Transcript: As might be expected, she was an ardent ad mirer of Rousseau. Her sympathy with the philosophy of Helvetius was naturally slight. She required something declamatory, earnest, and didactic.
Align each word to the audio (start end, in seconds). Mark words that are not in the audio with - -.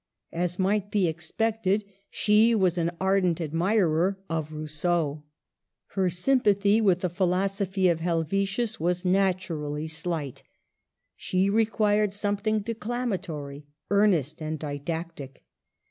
As 0.33 0.57
might 0.57 0.89
be 0.89 1.07
expected, 1.07 1.83
she 2.09 2.55
was 2.55 2.75
an 2.79 2.89
ardent 2.99 3.39
ad 3.39 3.51
mirer 3.53 4.15
of 4.31 4.51
Rousseau. 4.51 5.21
Her 5.89 6.09
sympathy 6.09 6.81
with 6.81 7.01
the 7.01 7.07
philosophy 7.09 7.87
of 7.87 7.99
Helvetius 7.99 8.79
was 8.79 9.05
naturally 9.05 9.87
slight. 9.87 10.41
She 11.15 11.51
required 11.51 12.13
something 12.13 12.61
declamatory, 12.61 13.67
earnest, 13.91 14.41
and 14.41 14.57
didactic. 14.57 15.43